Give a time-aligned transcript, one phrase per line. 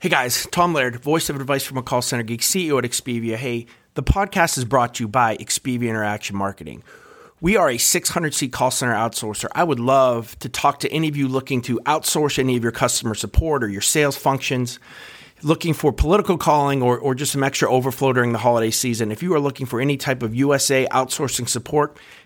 [0.00, 3.34] Hey guys, Tom Laird, voice of advice from a call center geek, CEO at Expivia.
[3.34, 6.84] Hey, the podcast is brought to you by Expivia Interaction Marketing.
[7.40, 9.48] We are a 600 seat call center outsourcer.
[9.56, 12.70] I would love to talk to any of you looking to outsource any of your
[12.70, 14.78] customer support or your sales functions
[15.42, 19.22] looking for political calling or, or just some extra overflow during the holiday season, if
[19.22, 21.96] you are looking for any type of USA outsourcing support,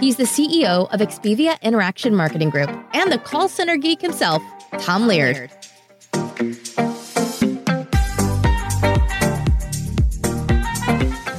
[0.00, 4.42] He's the CEO of Expivia Interaction Marketing Group and the call center geek himself,
[4.78, 5.50] Tom Laird.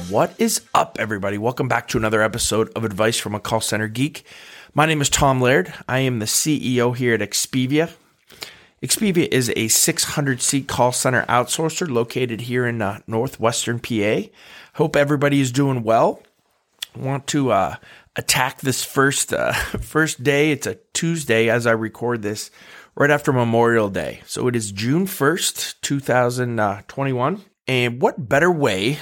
[0.08, 1.38] What is up, everybody?
[1.38, 4.24] Welcome back to another episode of Advice from a Call Center Geek.
[4.72, 5.74] My name is Tom Laird.
[5.88, 7.92] I am the CEO here at Expivia.
[8.82, 14.28] Expivia is a 600 seat call center outsourcer located here in uh, northwestern PA.
[14.74, 16.22] Hope everybody is doing well.
[16.94, 17.76] Want to uh,
[18.16, 20.52] attack this first uh, first day.
[20.52, 22.50] It's a Tuesday as I record this,
[22.94, 24.22] right after Memorial Day.
[24.26, 27.44] So it is June 1st, 2021.
[27.66, 28.98] And what better way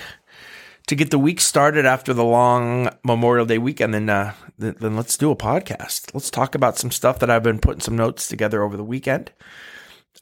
[0.86, 5.30] to get the week started after the long Memorial Day weekend than, uh, let's do
[5.30, 6.14] a podcast.
[6.14, 9.32] Let's talk about some stuff that I've been putting some notes together over the weekend.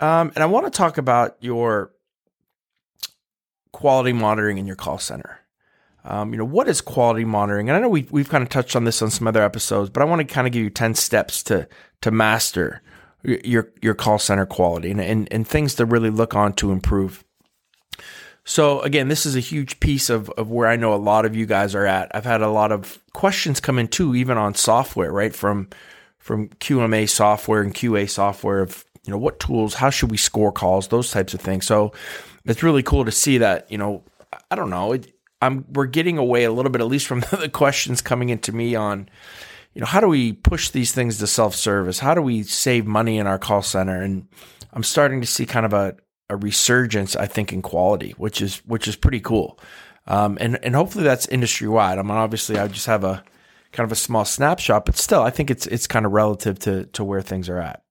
[0.00, 1.92] Um, and I want to talk about your
[3.72, 5.39] quality monitoring in your call center.
[6.04, 7.68] Um, you know, what is quality monitoring?
[7.68, 10.02] And I know we, we've kind of touched on this on some other episodes, but
[10.02, 11.68] I want to kind of give you 10 steps to,
[12.00, 12.82] to master
[13.22, 17.24] your, your call center quality and, and, and things to really look on to improve.
[18.44, 21.36] So again, this is a huge piece of, of where I know a lot of
[21.36, 22.14] you guys are at.
[22.14, 25.34] I've had a lot of questions come in too, even on software, right?
[25.34, 25.68] From,
[26.18, 30.52] from QMA software and QA software of, you know, what tools, how should we score
[30.52, 31.66] calls, those types of things.
[31.66, 31.92] So
[32.46, 34.02] it's really cool to see that, you know,
[34.50, 37.48] I don't know, it, I'm we're getting away a little bit, at least from the
[37.48, 39.08] questions coming into me on,
[39.74, 41.98] you know, how do we push these things to self service?
[41.98, 44.00] How do we save money in our call center?
[44.02, 44.28] And
[44.72, 45.96] I'm starting to see kind of a,
[46.28, 49.58] a resurgence, I think, in quality, which is which is pretty cool.
[50.06, 51.98] Um, and and hopefully that's industry wide.
[51.98, 53.22] I mean, obviously, I just have a
[53.72, 56.86] kind of a small snapshot, but still, I think it's it's kind of relative to
[56.86, 57.82] to where things are at.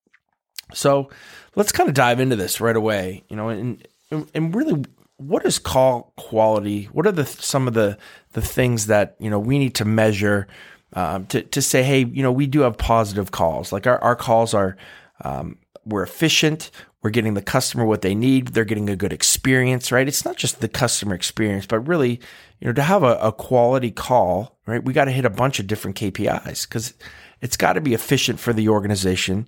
[0.74, 1.10] So
[1.56, 3.24] let's kind of dive into this right away.
[3.30, 4.84] You know, and and really
[5.20, 6.86] what is call quality?
[6.86, 7.98] What are the some of the
[8.34, 10.48] the things that you know we need to measure
[10.94, 13.72] um, to to say, hey, you know, we do have positive calls.
[13.72, 14.78] Like our our calls are
[15.24, 16.72] um, we're efficient.
[17.02, 18.50] We're getting the customer what they need.
[18.50, 20.08] They're getting a good experience, right?
[20.08, 22.20] It's not just the customer experience, but really,
[22.60, 24.84] you know, to have a, a quality call, right?
[24.84, 26.94] We got to hit a bunch of different KPIs because
[27.40, 29.48] it's got to be efficient for the organization.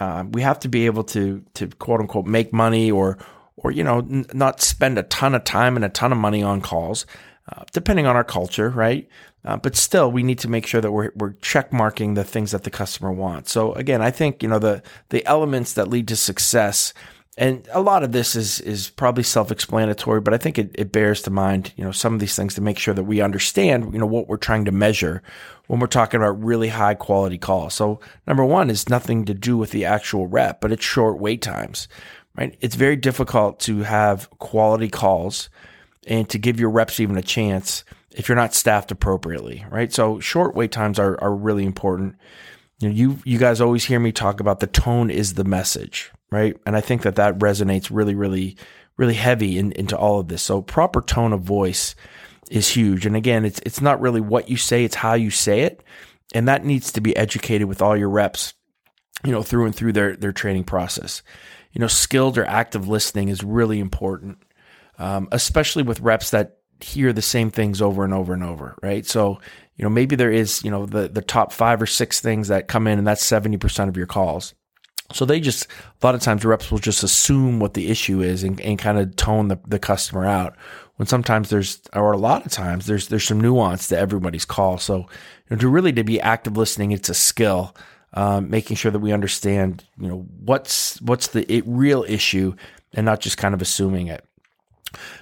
[0.00, 3.18] Uh, we have to be able to to quote unquote make money or
[3.56, 6.42] or you know n- not spend a ton of time and a ton of money
[6.42, 7.06] on calls
[7.52, 9.08] uh, depending on our culture right?
[9.44, 12.50] Uh, but still we need to make sure that we're, we're check marking the things
[12.50, 13.52] that the customer wants.
[13.52, 16.92] So again i think you know the the elements that lead to success
[17.38, 21.20] and a lot of this is is probably self-explanatory but i think it, it bears
[21.22, 23.98] to mind you know some of these things to make sure that we understand you
[23.98, 25.22] know what we're trying to measure
[25.66, 27.74] when we're talking about really high quality calls.
[27.74, 31.42] So number one is nothing to do with the actual rep but it's short wait
[31.42, 31.88] times
[32.36, 32.56] right?
[32.60, 35.48] It's very difficult to have quality calls
[36.06, 39.92] and to give your reps even a chance if you're not staffed appropriately, right?
[39.92, 42.16] So short wait times are, are really important.
[42.78, 46.10] You know, you, you guys always hear me talk about the tone is the message,
[46.30, 46.56] right?
[46.66, 48.56] And I think that that resonates really, really,
[48.96, 50.42] really heavy in, into all of this.
[50.42, 51.94] So proper tone of voice
[52.50, 53.06] is huge.
[53.06, 55.82] And again, it's, it's not really what you say, it's how you say it.
[56.34, 58.54] And that needs to be educated with all your reps,
[59.24, 61.22] you know, through and through their, their training process
[61.76, 64.38] you know, skilled or active listening is really important,
[64.98, 69.04] um, especially with reps that hear the same things over and over and over, right?
[69.04, 69.38] So,
[69.76, 72.66] you know, maybe there is, you know, the, the top five or six things that
[72.66, 74.54] come in and that's 70% of your calls.
[75.12, 75.66] So they just,
[76.02, 78.98] a lot of times reps will just assume what the issue is and, and kind
[78.98, 80.56] of tone the, the customer out
[80.94, 84.78] when sometimes there's, or a lot of times there's, there's some nuance to everybody's call.
[84.78, 85.06] So, you
[85.50, 87.76] know, to really to be active listening, it's a skill
[88.16, 92.54] um, making sure that we understand, you know, what's what's the it, real issue,
[92.94, 94.24] and not just kind of assuming it.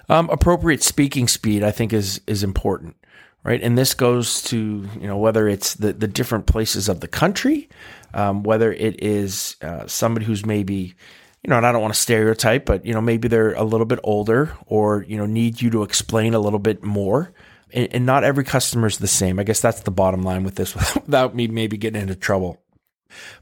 [0.08, 2.96] Um, appropriate speaking speed, I think, is is important,
[3.42, 3.60] right?
[3.60, 7.68] And this goes to you know whether it's the the different places of the country,
[8.14, 10.94] um, whether it is uh, somebody who's maybe
[11.42, 13.84] you know, and I don't want to stereotype, but, you know, maybe they're a little
[13.84, 17.34] bit older or, you know, need you to explain a little bit more.
[17.70, 19.38] And, and not every customer is the same.
[19.38, 22.63] I guess that's the bottom line with this without me maybe getting into trouble.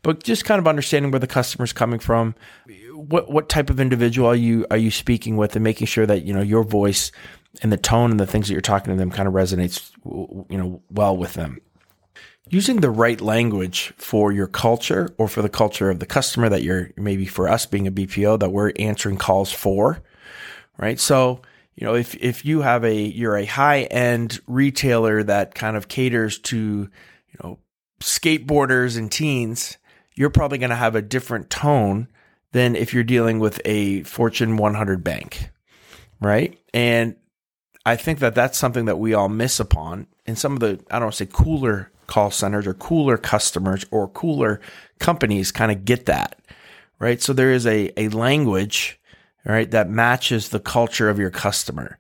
[0.03, 2.35] But just kind of understanding where the customer's coming from,
[2.95, 6.25] what what type of individual are you are you speaking with, and making sure that
[6.25, 7.13] you know your voice
[7.63, 10.57] and the tone and the things that you're talking to them kind of resonates, you
[10.57, 11.61] know, well with them
[12.53, 16.63] using the right language for your culture or for the culture of the customer that
[16.63, 20.03] you're maybe for us being a BPO that we're answering calls for,
[20.77, 21.01] right?
[21.01, 21.41] So,
[21.75, 25.89] you know, if if you have a you're a high end retailer that kind of
[25.89, 27.59] caters to, you know,
[28.03, 29.79] skateboarders and teens,
[30.15, 32.09] you're probably going to have a different tone
[32.53, 35.51] than if you're dealing with a Fortune 100 bank,
[36.21, 36.59] right?
[36.75, 37.17] And
[37.85, 40.99] I think that that's something that we all miss upon in some of the I
[40.99, 44.61] don't want to say cooler call centers or cooler customers or cooler
[44.99, 46.39] companies kind of get that,
[46.99, 47.21] right?
[47.21, 49.01] So there is a, a language,
[49.45, 51.99] right, that matches the culture of your customer.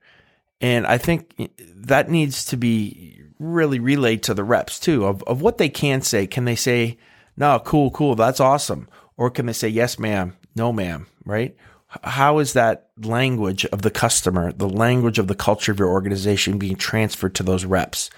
[0.60, 5.42] And I think that needs to be really relayed to the reps too of, of
[5.42, 6.26] what they can say.
[6.26, 6.96] Can they say,
[7.36, 8.88] no, cool, cool, that's awesome?
[9.16, 11.56] Or can they say, yes, ma'am, no, ma'am, right?
[12.04, 16.58] How is that language of the customer, the language of the culture of your organization
[16.58, 18.08] being transferred to those reps?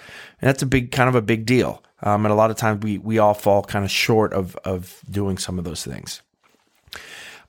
[0.40, 1.82] And that's a big, kind of a big deal.
[2.02, 5.00] Um, and a lot of times we, we all fall kind of short of, of
[5.10, 6.22] doing some of those things.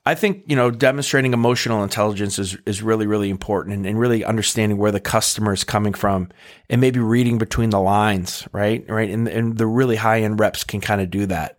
[0.06, 4.24] I think, you know, demonstrating emotional intelligence is, is really, really important and, and really
[4.24, 6.30] understanding where the customer is coming from
[6.70, 8.88] and maybe reading between the lines, right?
[8.88, 9.10] Right.
[9.10, 11.58] And, and the really high end reps can kind of do that.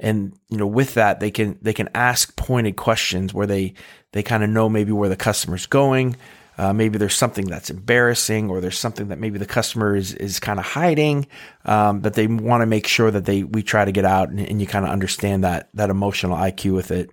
[0.00, 3.74] And, you know, with that, they can, they can ask pointed questions where they,
[4.10, 6.16] they kind of know maybe where the customer's going.
[6.58, 10.38] Uh, maybe there's something that's embarrassing, or there's something that maybe the customer is is
[10.38, 11.26] kind of hiding
[11.64, 14.38] um, that they want to make sure that they we try to get out, and,
[14.38, 17.10] and you kind of understand that that emotional IQ with it.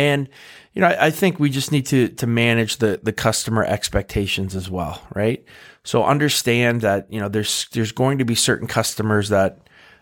[0.00, 0.30] And
[0.72, 4.56] you know, I, I, think we just need to to manage the the customer expectations
[4.56, 5.44] as well, right?
[5.84, 9.58] So understand that you know there's there's going to be certain customers that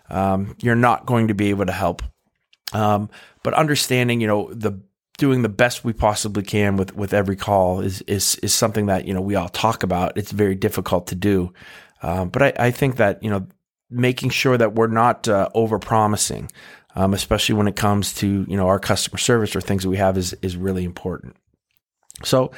[0.09, 2.03] um, you're not going to be able to help,
[2.73, 3.11] um,
[3.43, 4.81] but understanding you know the
[5.17, 9.05] doing the best we possibly can with with every call is is is something that
[9.05, 10.17] you know we all talk about.
[10.17, 11.53] It's very difficult to do,
[12.03, 13.49] um, but I, I, think that you know
[13.91, 16.51] making sure that we're not uh, over promising,
[16.95, 19.97] um, especially when it comes to you know our customer service or things that we
[19.97, 21.37] have, is is really important.
[22.25, 22.53] So.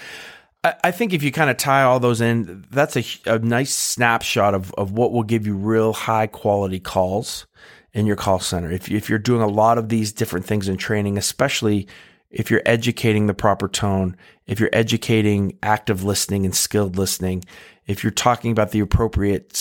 [0.63, 3.75] I, I think if you kind of tie all those in, that's a, a nice
[3.75, 7.47] snapshot of, of what will give you real high quality calls
[7.93, 8.71] in your call center.
[8.71, 11.89] If, if you're doing a lot of these different things in training, especially
[12.31, 14.17] if you're educating the proper tone,
[14.47, 17.45] if you're educating active listening and skilled listening,
[17.87, 19.57] if you're talking about the appropriate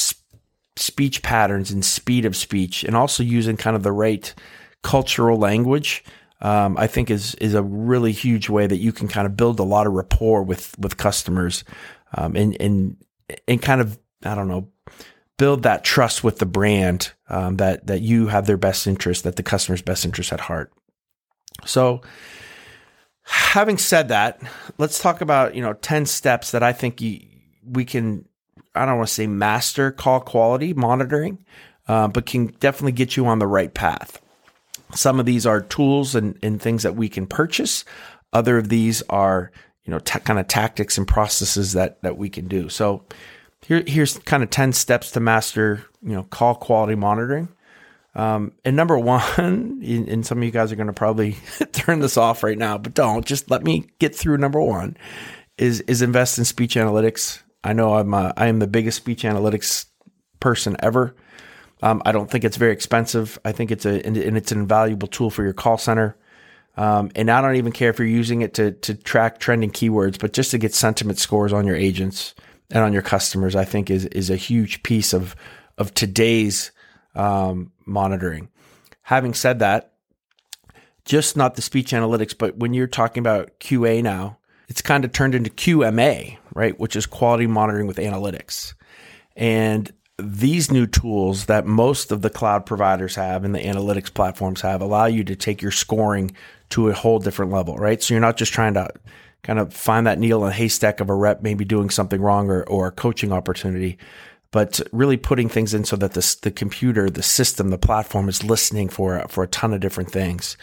[0.79, 4.33] speech patterns and speed of speech, and also using kind of the right
[4.83, 6.03] cultural language,
[6.41, 9.59] um, I think is is a really huge way that you can kind of build
[9.59, 11.63] a lot of rapport with with customers,
[12.15, 12.97] um, and and
[13.47, 14.69] and kind of I don't know
[15.37, 19.37] build that trust with the brand um, that that you have their best interest, that
[19.37, 20.71] the customer's best interest at heart.
[21.65, 22.01] So
[23.23, 24.41] having said that,
[24.77, 27.21] let's talk about, you know, 10 steps that I think you,
[27.63, 28.25] we can,
[28.79, 31.43] I don't want to say master call quality monitoring,
[31.87, 34.21] uh, but can definitely get you on the right path.
[34.95, 37.85] Some of these are tools and, and things that we can purchase.
[38.33, 39.51] Other of these are,
[39.85, 42.69] you know, t- kind of tactics and processes that, that we can do.
[42.69, 43.03] So
[43.65, 47.49] here, here's kind of 10 steps to master, you know, call quality monitoring.
[48.15, 51.37] Um, and number one, and some of you guys are going to probably
[51.71, 53.25] turn this off right now, but don't.
[53.25, 54.97] Just let me get through number one.
[55.57, 57.41] Is is invest in speech analytics.
[57.63, 59.85] I know I'm a, I am the biggest speech analytics
[60.39, 61.15] person ever.
[61.81, 63.39] Um, I don't think it's very expensive.
[63.45, 66.17] I think it's a and it's an invaluable tool for your call center.
[66.77, 70.19] Um, and I don't even care if you're using it to to track trending keywords,
[70.19, 72.35] but just to get sentiment scores on your agents
[72.69, 75.35] and on your customers, I think is is a huge piece of
[75.77, 76.71] of today's
[77.15, 78.49] um, monitoring.
[79.03, 79.93] Having said that,
[81.05, 84.37] just not the speech analytics, but when you're talking about QA now,
[84.67, 86.77] it's kind of turned into QMA, right?
[86.77, 88.73] Which is quality monitoring with analytics.
[89.37, 94.59] And these new tools that most of the cloud providers have and the analytics platforms
[94.59, 96.31] have allow you to take your scoring
[96.71, 98.03] to a whole different level, right?
[98.03, 98.89] So you're not just trying to
[99.41, 102.49] kind of find that needle in a haystack of a rep maybe doing something wrong
[102.49, 103.97] or, or a coaching opportunity,
[104.51, 108.43] but really putting things in so that the, the computer, the system, the platform is
[108.43, 110.57] listening for, for a ton of different things.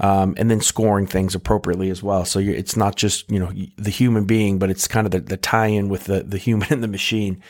[0.00, 2.24] Um, and then scoring things appropriately as well.
[2.24, 5.36] So it's not just, you know, the human being, but it's kind of the, the
[5.36, 7.40] tie in with the, the human and the machine.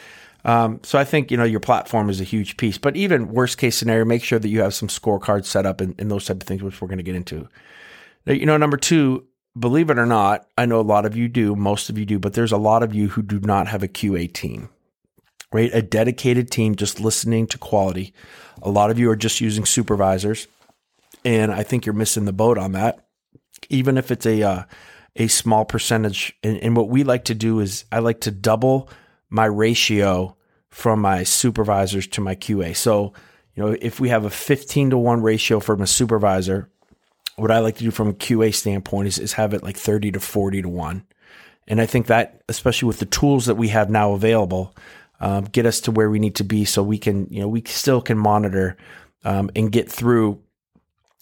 [0.44, 3.58] Um, so I think, you know, your platform is a huge piece, but even worst
[3.58, 6.40] case scenario, make sure that you have some scorecards set up and, and those type
[6.40, 7.48] of things, which we're going to get into.
[8.26, 9.26] Now, You know, number two,
[9.58, 12.18] believe it or not, I know a lot of you do, most of you do,
[12.18, 14.68] but there's a lot of you who do not have a QA team,
[15.52, 15.70] right?
[15.72, 18.12] A dedicated team just listening to quality.
[18.62, 20.48] A lot of you are just using supervisors,
[21.24, 23.06] and I think you're missing the boat on that.
[23.68, 24.62] Even if it's a uh,
[25.16, 28.88] a small percentage, and, and what we like to do is I like to double
[29.28, 30.36] my ratio
[30.70, 32.74] from my supervisors to my QA.
[32.74, 33.12] So,
[33.54, 36.70] you know, if we have a 15 to 1 ratio from a supervisor,
[37.36, 40.12] what I like to do from a QA standpoint is, is have it like 30
[40.12, 41.04] to 40 to 1.
[41.68, 44.74] And I think that, especially with the tools that we have now available,
[45.20, 47.62] um, get us to where we need to be so we can, you know, we
[47.66, 48.76] still can monitor
[49.24, 50.41] um, and get through,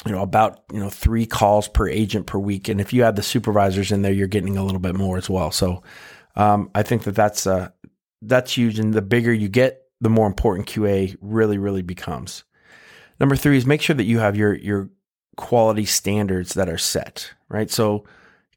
[0.06, 2.68] you know, about, you know, three calls per agent per week.
[2.68, 5.28] And if you have the supervisors in there, you're getting a little bit more as
[5.28, 5.50] well.
[5.50, 5.82] So
[6.36, 7.68] um, I think that that's, uh,
[8.22, 8.78] that's huge.
[8.78, 12.44] And the bigger you get, the more important QA really, really becomes.
[13.18, 14.90] Number three is make sure that you have your, your
[15.36, 17.70] quality standards that are set, right?
[17.70, 18.04] So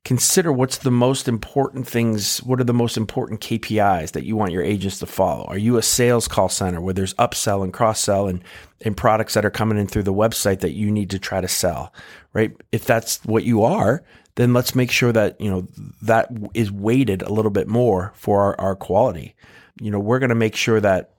[0.06, 4.52] consider what's the most important things, what are the most important KPIs that you want
[4.52, 5.46] your agents to follow?
[5.46, 8.44] Are you a sales call center where there's upsell and cross sell and,
[8.82, 11.48] and products that are coming in through the website that you need to try to
[11.48, 11.94] sell,
[12.34, 12.52] right?
[12.72, 14.04] If that's what you are,
[14.36, 15.68] then let's make sure that, you know,
[16.02, 19.36] that is weighted a little bit more for our, our quality.
[19.80, 21.14] You know, we're going to make sure that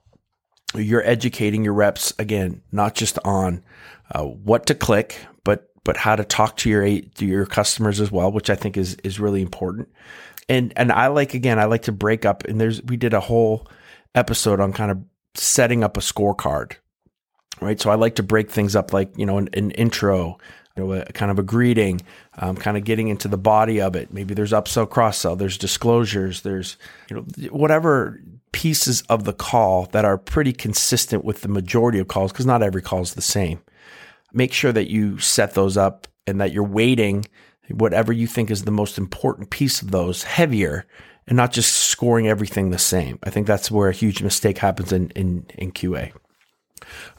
[0.75, 3.63] you're educating your reps again, not just on
[4.11, 8.11] uh, what to click, but but how to talk to your to your customers as
[8.11, 9.87] well, which I think is is really important.
[10.49, 12.43] And and I like again, I like to break up.
[12.43, 13.67] And there's we did a whole
[14.13, 14.97] episode on kind of
[15.35, 16.73] setting up a scorecard,
[17.61, 17.79] right?
[17.79, 20.37] So I like to break things up, like you know, an, an intro,
[20.75, 22.01] you know, a, kind of a greeting,
[22.39, 24.11] um, kind of getting into the body of it.
[24.11, 26.77] Maybe there's upsell, cross sell, there's disclosures, there's
[27.09, 28.19] you know whatever
[28.53, 32.63] pieces of the call that are pretty consistent with the majority of calls because not
[32.63, 33.61] every call is the same
[34.35, 37.25] make sure that you set those up and that you're weighting
[37.71, 40.85] whatever you think is the most important piece of those heavier
[41.27, 43.17] and not just scoring everything the same.
[43.23, 46.11] I think that's where a huge mistake happens in, in, in QA.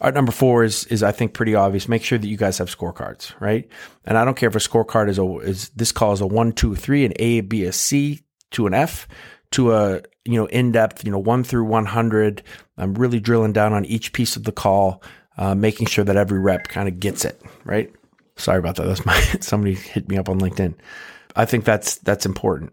[0.00, 1.88] All right, number four is is I think pretty obvious.
[1.88, 3.68] Make sure that you guys have scorecards, right?
[4.04, 6.52] And I don't care if a scorecard is a is this call is a one,
[6.52, 9.08] two, three, an A, B, a C to an F,
[9.52, 12.42] to a you know in depth, you know one through one hundred.
[12.76, 15.02] I'm really drilling down on each piece of the call
[15.38, 17.92] uh, making sure that every rep kind of gets it right.
[18.36, 18.86] Sorry about that.
[18.86, 20.74] That's my somebody hit me up on LinkedIn.
[21.34, 22.72] I think that's that's important.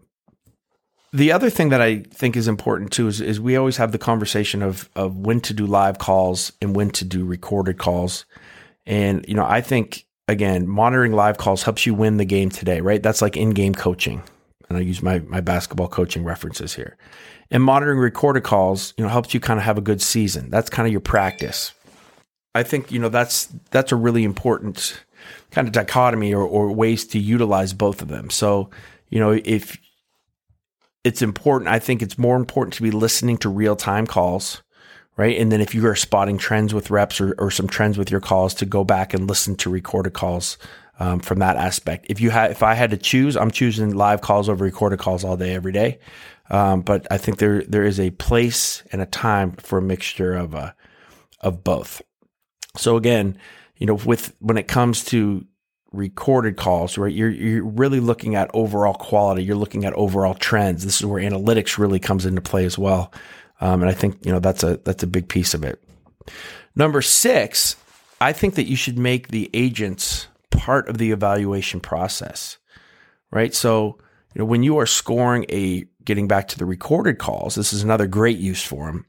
[1.12, 3.98] The other thing that I think is important too is, is we always have the
[3.98, 8.24] conversation of of when to do live calls and when to do recorded calls.
[8.86, 12.80] And you know, I think again, monitoring live calls helps you win the game today,
[12.80, 13.02] right?
[13.02, 14.22] That's like in-game coaching.
[14.68, 16.96] And I use my my basketball coaching references here.
[17.50, 20.50] And monitoring recorded calls, you know, helps you kind of have a good season.
[20.50, 21.72] That's kind of your practice.
[22.54, 25.02] I think you know that's that's a really important
[25.50, 28.30] kind of dichotomy or, or ways to utilize both of them.
[28.30, 28.70] So
[29.10, 29.78] you know if
[31.04, 34.62] it's important, I think it's more important to be listening to real time calls,
[35.16, 35.38] right?
[35.38, 38.20] And then if you are spotting trends with reps or, or some trends with your
[38.20, 40.56] calls, to go back and listen to recorded calls
[40.98, 42.06] um, from that aspect.
[42.08, 45.24] If you had, if I had to choose, I'm choosing live calls over recorded calls
[45.24, 45.98] all day, every day.
[46.50, 50.34] Um, but I think there there is a place and a time for a mixture
[50.34, 50.72] of uh,
[51.40, 52.02] of both.
[52.76, 53.38] So again,
[53.76, 55.46] you know, with when it comes to
[55.94, 57.12] recorded calls, right?
[57.12, 59.44] You're you're really looking at overall quality.
[59.44, 60.84] You're looking at overall trends.
[60.84, 63.12] This is where analytics really comes into play as well.
[63.60, 65.82] Um, and I think you know that's a that's a big piece of it.
[66.74, 67.76] Number six,
[68.20, 72.58] I think that you should make the agents part of the evaluation process,
[73.30, 73.54] right?
[73.54, 73.98] So
[74.34, 77.82] you know when you are scoring a getting back to the recorded calls, this is
[77.82, 79.06] another great use for them.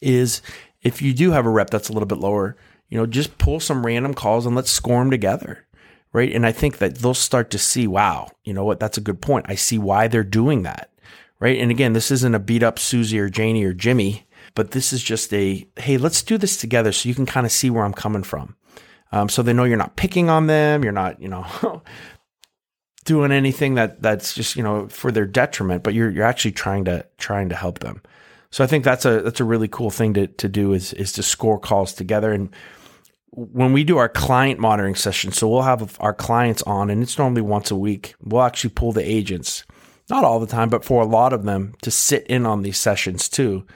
[0.00, 0.42] Is
[0.82, 2.56] if you do have a rep that's a little bit lower,
[2.92, 5.64] you know, just pull some random calls and let's score them together.
[6.12, 6.30] Right.
[6.30, 8.80] And I think that they'll start to see, wow, you know what?
[8.80, 9.46] That's a good point.
[9.48, 10.90] I see why they're doing that.
[11.40, 11.58] Right.
[11.58, 15.02] And again, this isn't a beat up Susie or Janie or Jimmy, but this is
[15.02, 17.94] just a, hey, let's do this together so you can kind of see where I'm
[17.94, 18.56] coming from.
[19.10, 20.84] Um, so they know you're not picking on them.
[20.84, 21.46] You're not, you know,
[23.06, 26.84] doing anything that that's just, you know, for their detriment, but you're, you're actually trying
[26.84, 28.02] to, trying to help them.
[28.50, 31.12] So I think that's a, that's a really cool thing to, to do is, is
[31.12, 32.32] to score calls together.
[32.32, 32.54] And,
[33.32, 37.18] when we do our client monitoring session, so we'll have our clients on, and it's
[37.18, 38.14] normally once a week.
[38.20, 39.64] We'll actually pull the agents,
[40.10, 42.76] not all the time, but for a lot of them to sit in on these
[42.76, 43.66] sessions too,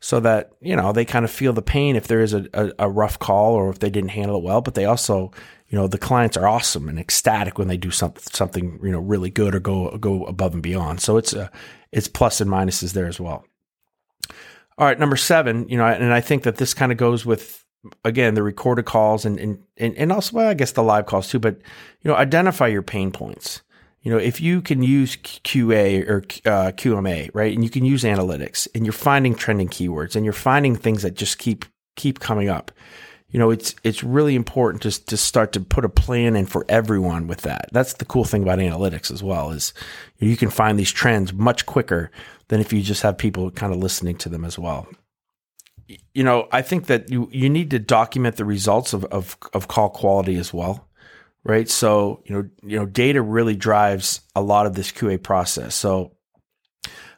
[0.00, 2.72] so that you know they kind of feel the pain if there is a, a,
[2.80, 4.60] a rough call or if they didn't handle it well.
[4.60, 5.30] But they also,
[5.68, 8.98] you know, the clients are awesome and ecstatic when they do something something you know
[9.00, 11.00] really good or go go above and beyond.
[11.00, 11.52] So it's a
[11.92, 13.44] it's plus and minuses there as well.
[14.76, 17.63] All right, number seven, you know, and I think that this kind of goes with
[18.04, 21.38] again the recorded calls and and and, also well, I guess the live calls too.
[21.38, 21.56] But
[22.02, 23.62] you know, identify your pain points.
[24.02, 26.18] you know, if you can use QA or
[26.50, 30.32] uh, QMA, right, and you can use analytics, and you're finding trending keywords, and you're
[30.32, 31.64] finding things that just keep
[31.96, 32.70] keep coming up,
[33.30, 36.64] you know, it's it's really important to to start to put a plan in for
[36.68, 37.68] everyone with that.
[37.72, 39.74] That's the cool thing about analytics as well is
[40.18, 42.12] you can find these trends much quicker
[42.48, 44.86] than if you just have people kind of listening to them as well.
[45.86, 49.68] You know, I think that you you need to document the results of of, of
[49.68, 50.88] call quality as well
[51.44, 51.68] right?
[51.68, 55.74] So, you know, you know, data really drives a lot of this QA process.
[55.74, 56.12] So,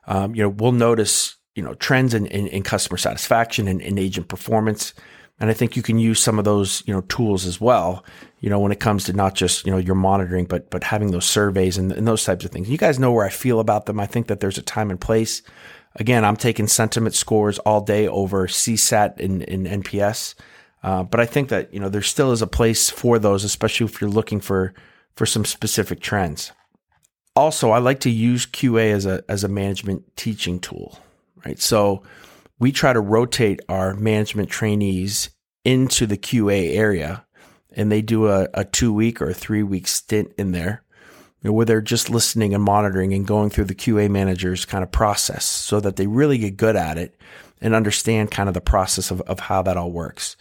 [0.06, 3.98] um, you know, we'll notice, you know, trends in, in, in customer satisfaction and in
[3.98, 4.92] agent performance.
[5.38, 8.04] And I think you can use some of those, you know, tools as well,
[8.40, 11.10] you know, when it comes to not just, you know, your monitoring, but, but having
[11.10, 12.70] those surveys and, and those types of things.
[12.70, 14.00] You guys know where I feel about them.
[14.00, 15.42] I think that there's a time and place.
[15.98, 20.34] Again, I'm taking sentiment scores all day over CSAT and, NPS.
[20.82, 23.86] Uh, but I think that you know there still is a place for those, especially
[23.86, 24.74] if you're looking for
[25.14, 26.52] for some specific trends.
[27.34, 30.98] Also, I like to use QA as a as a management teaching tool,
[31.44, 31.58] right?
[31.58, 32.02] So
[32.58, 35.30] we try to rotate our management trainees
[35.64, 37.24] into the QA area,
[37.72, 40.82] and they do a, a two week or a three week stint in there
[41.42, 45.44] where they're just listening and monitoring and going through the QA manager's kind of process
[45.44, 47.16] so that they really get good at it
[47.60, 50.36] and understand kind of the process of, of how that all works.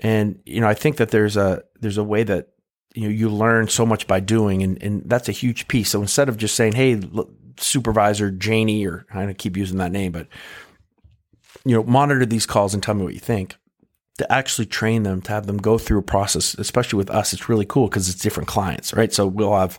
[0.00, 2.48] And you know, I think that there's a there's a way that
[2.94, 5.90] you know you learn so much by doing, and and that's a huge piece.
[5.90, 10.12] So instead of just saying, "Hey, look, supervisor Janie," or I keep using that name,
[10.12, 10.28] but
[11.64, 13.56] you know, monitor these calls and tell me what you think.
[14.18, 17.50] To actually train them, to have them go through a process, especially with us, it's
[17.50, 19.12] really cool because it's different clients, right?
[19.12, 19.78] So we'll have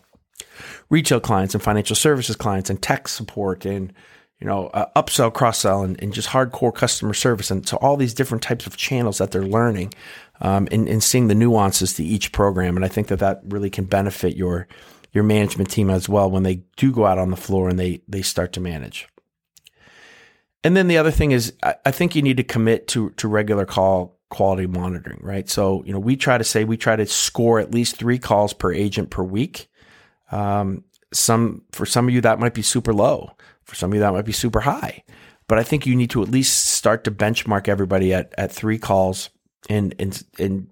[0.90, 3.94] retail clients and financial services clients and tech support and
[4.40, 7.50] you know, uh, upsell, cross sell, and, and, just hardcore customer service.
[7.50, 9.94] And so all these different types of channels that they're learning
[10.42, 12.76] um, and, and, seeing the nuances to each program.
[12.76, 14.68] And I think that that really can benefit your
[15.12, 18.02] your management team as well when they do go out on the floor and they
[18.08, 19.08] they start to manage.
[20.64, 23.28] And then the other thing is, I, I think you need to commit to to
[23.28, 25.50] regular call quality monitoring, right?
[25.50, 28.54] So you know, we try to say we try to score at least three calls
[28.54, 29.68] per agent per week.
[30.32, 33.32] Um, some for some of you that might be super low.
[33.64, 35.04] For some of you, that might be super high.
[35.48, 38.78] But I think you need to at least start to benchmark everybody at, at three
[38.78, 39.30] calls
[39.70, 40.68] and, and, and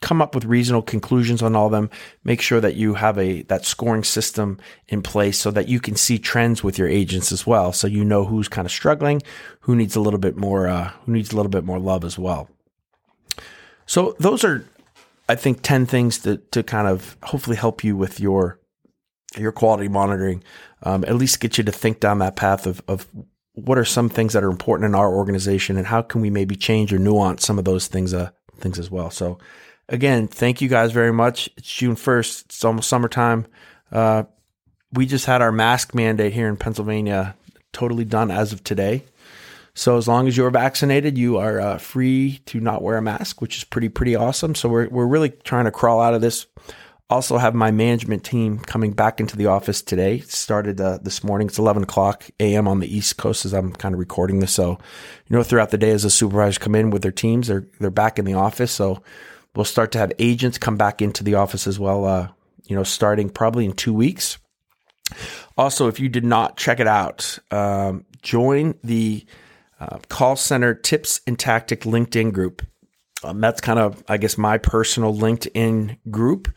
[0.00, 1.90] come up with reasonable conclusions on all of them.
[2.24, 5.96] Make sure that you have a that scoring system in place so that you can
[5.96, 7.72] see trends with your agents as well.
[7.72, 9.22] So you know who's kind of struggling,
[9.60, 12.18] who needs a little bit more, uh, who needs a little bit more love as
[12.18, 12.48] well.
[13.86, 14.64] So those are,
[15.28, 18.58] I think, ten things to to kind of hopefully help you with your
[19.36, 20.42] your quality monitoring,
[20.82, 23.06] um, at least get you to think down that path of, of
[23.54, 26.56] what are some things that are important in our organization and how can we maybe
[26.56, 29.10] change or nuance some of those things, uh, things as well.
[29.10, 29.38] So
[29.88, 31.48] again, thank you guys very much.
[31.56, 32.44] It's June 1st.
[32.46, 33.46] It's almost summertime.
[33.90, 34.24] Uh,
[34.92, 37.34] we just had our mask mandate here in Pennsylvania
[37.72, 39.04] totally done as of today.
[39.74, 43.42] So as long as you're vaccinated, you are uh, free to not wear a mask,
[43.42, 44.54] which is pretty pretty awesome.
[44.54, 46.46] So we're we're really trying to crawl out of this
[47.08, 50.20] also have my management team coming back into the office today.
[50.20, 51.46] Started uh, this morning.
[51.46, 52.66] It's 11 o'clock a.m.
[52.66, 54.52] on the East Coast as I'm kind of recording this.
[54.52, 54.78] So,
[55.28, 57.90] you know, throughout the day as the supervisors come in with their teams, they're, they're
[57.90, 58.72] back in the office.
[58.72, 59.02] So
[59.54, 62.28] we'll start to have agents come back into the office as well, uh,
[62.66, 64.38] you know, starting probably in two weeks.
[65.56, 69.24] Also, if you did not check it out, um, join the
[69.78, 72.66] uh, call center tips and tactic LinkedIn group.
[73.22, 76.48] Um, that's kind of, I guess, my personal LinkedIn group.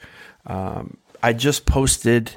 [0.50, 2.36] Um, I just posted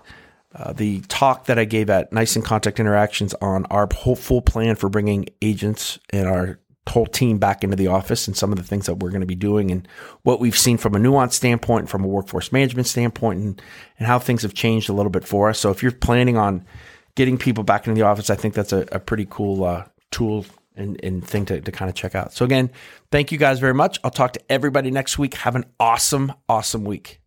[0.54, 4.88] uh, the talk that I gave at NICE inContact Interactions on our full plan for
[4.88, 8.86] bringing agents and our whole team back into the office and some of the things
[8.86, 9.86] that we're going to be doing and
[10.22, 13.62] what we've seen from a nuance standpoint, from a workforce management standpoint, and,
[13.98, 15.58] and how things have changed a little bit for us.
[15.58, 16.66] So if you're planning on
[17.14, 20.44] getting people back into the office, I think that's a, a pretty cool uh, tool
[20.76, 22.32] and, and thing to, to kind of check out.
[22.32, 22.70] So again,
[23.10, 23.98] thank you guys very much.
[24.02, 25.34] I'll talk to everybody next week.
[25.34, 27.21] Have an awesome, awesome week.